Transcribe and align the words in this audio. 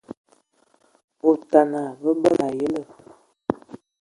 Otana, 1.29 1.81
babǝla 2.01 2.33
a 2.47 2.49
ayǝlə. 2.51 2.81